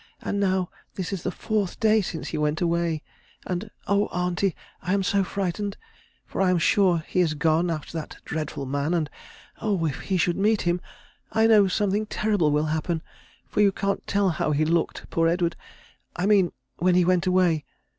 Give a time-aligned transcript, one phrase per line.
[0.19, 3.03] And now this is the fourth day since he went away,
[3.45, 5.77] and, oh, auntie, I am so frightened,
[6.25, 9.11] for I am sure he is gone after that dreadful man, and,
[9.61, 10.81] oh, if he should meet him,
[11.31, 13.03] I know something terrible will happen,
[13.45, 15.55] for you can't tell how he looked, poor Edward,
[16.15, 17.63] I mean, when he went away.